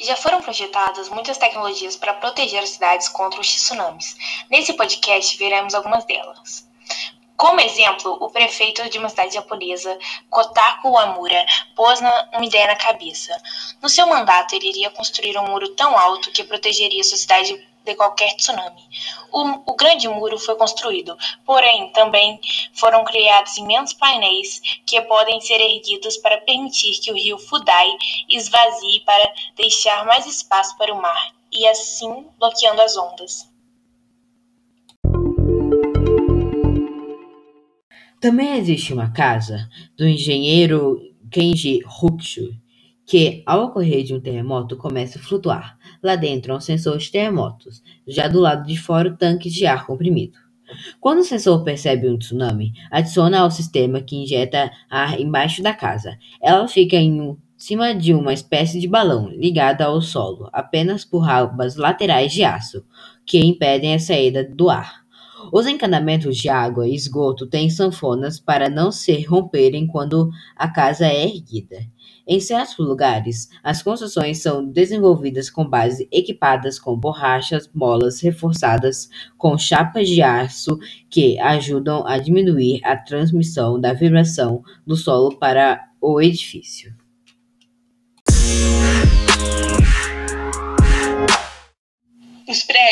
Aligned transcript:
Já 0.00 0.16
foram 0.16 0.42
projetadas 0.42 1.08
muitas 1.08 1.38
tecnologias 1.38 1.96
para 1.96 2.14
proteger 2.14 2.62
as 2.62 2.70
cidades 2.70 3.08
contra 3.08 3.40
os 3.40 3.46
tsunamis. 3.46 4.16
Nesse 4.50 4.72
podcast 4.72 5.36
veremos 5.38 5.74
algumas 5.74 6.04
delas. 6.04 6.68
Como 7.36 7.60
exemplo, 7.60 8.16
o 8.20 8.30
prefeito 8.30 8.88
de 8.88 8.98
uma 8.98 9.08
cidade 9.08 9.34
japonesa, 9.34 9.98
Kotaku 10.30 10.96
Amura, 10.96 11.44
pôs 11.74 12.00
uma 12.00 12.44
ideia 12.44 12.66
na 12.68 12.76
cabeça. 12.76 13.36
No 13.82 13.88
seu 13.88 14.06
mandato, 14.06 14.54
ele 14.54 14.68
iria 14.68 14.90
construir 14.90 15.36
um 15.38 15.46
muro 15.48 15.68
tão 15.74 15.98
alto 15.98 16.30
que 16.30 16.44
protegeria 16.44 17.02
sua 17.02 17.18
cidade 17.18 17.66
de 17.84 17.94
qualquer 17.94 18.34
tsunami. 18.36 18.82
O, 19.30 19.72
o, 19.72 19.76
grande 19.76 20.08
muro 20.08 20.38
foi 20.38 20.56
construído, 20.56 21.16
porém 21.44 21.92
também 21.92 22.40
foram 22.74 23.04
criados 23.04 23.56
imensos 23.56 23.94
painéis 23.94 24.60
que 24.86 25.00
podem 25.02 25.40
ser 25.40 25.60
erguidos 25.60 26.16
para 26.16 26.38
permitir 26.38 27.00
que 27.00 27.12
o 27.12 27.14
rio 27.14 27.38
Fudai 27.38 27.88
esvazie 28.28 29.00
para 29.04 29.32
deixar 29.56 30.04
mais 30.06 30.26
espaço 30.26 30.76
para 30.78 30.92
o 30.92 31.00
mar 31.00 31.34
e 31.52 31.66
assim 31.66 32.26
bloqueando 32.38 32.82
as 32.82 32.96
ondas. 32.96 33.52
Também 38.20 38.56
existe 38.56 38.94
uma 38.94 39.12
casa 39.12 39.68
do 39.98 40.08
engenheiro 40.08 40.98
Kenji 41.30 41.80
Hokushu 41.84 42.63
que, 43.06 43.42
ao 43.44 43.64
ocorrer 43.64 44.02
de 44.02 44.14
um 44.14 44.20
terremoto, 44.20 44.76
começa 44.76 45.18
a 45.18 45.22
flutuar. 45.22 45.76
Lá 46.02 46.16
dentro 46.16 46.52
há 46.52 46.56
um 46.56 46.60
sensor 46.60 46.98
de 46.98 47.10
terremotos, 47.10 47.82
já 48.06 48.28
do 48.28 48.40
lado 48.40 48.66
de 48.66 48.76
fora 48.76 49.14
tanques 49.16 49.52
de 49.52 49.66
ar 49.66 49.86
comprimido. 49.86 50.38
Quando 51.00 51.18
o 51.18 51.24
sensor 51.24 51.62
percebe 51.62 52.08
um 52.08 52.18
tsunami, 52.18 52.72
adiciona 52.90 53.40
ao 53.40 53.50
sistema 53.50 54.00
que 54.00 54.16
injeta 54.16 54.70
ar 54.90 55.20
embaixo 55.20 55.62
da 55.62 55.74
casa. 55.74 56.16
Ela 56.40 56.66
fica 56.66 56.96
em 56.96 57.36
cima 57.56 57.94
de 57.94 58.14
uma 58.14 58.32
espécie 58.32 58.80
de 58.80 58.88
balão 58.88 59.28
ligada 59.28 59.84
ao 59.84 60.00
solo, 60.00 60.48
apenas 60.52 61.04
por 61.04 61.20
rabas 61.20 61.76
laterais 61.76 62.32
de 62.32 62.44
aço, 62.44 62.84
que 63.26 63.38
impedem 63.38 63.94
a 63.94 63.98
saída 63.98 64.42
do 64.42 64.70
ar. 64.70 65.03
Os 65.52 65.66
encanamentos 65.66 66.36
de 66.36 66.48
água 66.48 66.88
e 66.88 66.94
esgoto 66.94 67.46
têm 67.46 67.68
sanfonas 67.70 68.40
para 68.40 68.68
não 68.68 68.90
se 68.90 69.22
romperem 69.22 69.86
quando 69.86 70.30
a 70.56 70.68
casa 70.68 71.06
é 71.06 71.24
erguida. 71.24 71.78
Em 72.26 72.40
certos 72.40 72.78
lugares, 72.78 73.48
as 73.62 73.82
construções 73.82 74.40
são 74.40 74.64
desenvolvidas 74.64 75.50
com 75.50 75.68
bases 75.68 76.06
equipadas 76.10 76.78
com 76.78 76.96
borrachas 76.96 77.68
molas 77.74 78.20
reforçadas 78.20 79.10
com 79.36 79.58
chapas 79.58 80.08
de 80.08 80.22
aço 80.22 80.78
que 81.10 81.38
ajudam 81.38 82.06
a 82.06 82.16
diminuir 82.18 82.80
a 82.82 82.96
transmissão 82.96 83.78
da 83.78 83.92
vibração 83.92 84.62
do 84.86 84.96
solo 84.96 85.38
para 85.38 85.80
o 86.00 86.20
edifício. 86.20 87.03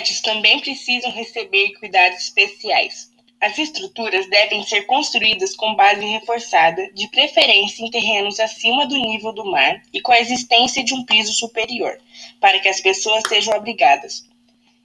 Prédios 0.00 0.22
também 0.22 0.58
precisam 0.60 1.10
receber 1.10 1.74
cuidados 1.78 2.22
especiais. 2.22 3.10
As 3.38 3.58
estruturas 3.58 4.30
devem 4.30 4.64
ser 4.64 4.86
construídas 4.86 5.54
com 5.54 5.74
base 5.74 6.02
reforçada, 6.02 6.90
de 6.94 7.06
preferência 7.08 7.84
em 7.84 7.90
terrenos 7.90 8.40
acima 8.40 8.86
do 8.86 8.96
nível 8.96 9.30
do 9.30 9.44
mar 9.44 9.82
e 9.92 10.00
com 10.00 10.10
a 10.10 10.18
existência 10.18 10.82
de 10.82 10.94
um 10.94 11.04
piso 11.04 11.34
superior, 11.34 12.00
para 12.40 12.58
que 12.60 12.68
as 12.70 12.80
pessoas 12.80 13.22
sejam 13.28 13.52
abrigadas. 13.52 14.26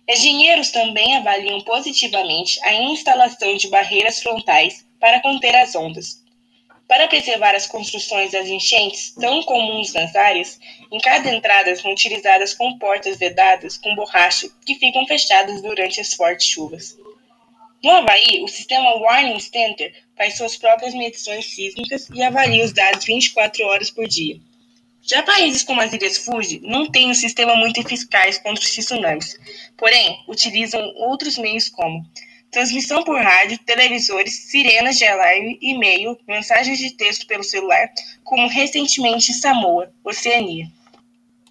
Engenheiros 0.06 0.72
também 0.72 1.16
avaliam 1.16 1.62
positivamente 1.62 2.60
a 2.62 2.74
instalação 2.74 3.56
de 3.56 3.70
barreiras 3.70 4.22
frontais 4.22 4.86
para 5.00 5.22
conter 5.22 5.56
as 5.56 5.74
ondas. 5.76 6.25
Para 6.88 7.08
preservar 7.08 7.56
as 7.56 7.66
construções 7.66 8.32
das 8.32 8.48
enchentes, 8.48 9.12
tão 9.20 9.42
comuns 9.44 9.92
nas 9.94 10.16
áreas, 10.16 10.60
em 10.92 11.00
cada 11.00 11.34
entrada 11.34 11.76
são 11.76 11.92
utilizadas 11.92 12.54
com 12.54 12.78
portas 12.78 13.18
vedadas 13.18 13.78
com 13.78 13.96
borracha 13.96 14.48
que 14.66 14.76
ficam 14.76 15.06
fechadas 15.08 15.62
durante 15.62 16.00
as 16.00 16.14
fortes 16.14 16.48
chuvas. 16.48 16.96
No 17.84 17.92
Havaí, 17.92 18.44
o 18.44 18.48
sistema 18.48 18.96
Warning 18.96 19.40
Center 19.40 19.94
faz 20.16 20.38
suas 20.38 20.58
próprias 20.58 20.94
medições 20.94 21.46
sísmicas 21.46 22.08
e 22.14 22.22
avalia 22.22 22.64
os 22.64 22.72
dados 22.72 23.06
24 23.06 23.66
horas 23.66 23.90
por 23.90 24.08
dia. 24.08 24.40
Já 25.02 25.22
países 25.22 25.62
como 25.62 25.82
as 25.82 25.94
Ilhas 25.94 26.18
Fuji 26.18 26.62
não 26.64 26.90
têm 26.90 27.12
um 27.12 27.14
sistema 27.14 27.56
muito 27.56 27.80
eficaz 27.80 28.40
contra 28.40 28.64
os 28.64 28.72
tsunamis, 28.72 29.38
porém 29.78 30.24
utilizam 30.28 30.82
outros 30.96 31.38
meios 31.38 31.70
como 31.70 32.04
transmissão 32.52 33.04
por 33.04 33.22
rádio, 33.22 33.58
televisores, 33.60 34.34
sirenas 34.50 34.98
de 34.98 35.06
alarme, 35.06 35.58
e-mail, 35.62 36.18
mensagens 36.28 36.78
de 36.80 36.92
texto 36.92 37.28
pelo 37.28 37.44
celular, 37.44 37.90
como 38.24 38.48
recentemente 38.48 39.32
em 39.32 39.36
Samoa, 39.36 39.92
Oceania. 40.04 40.68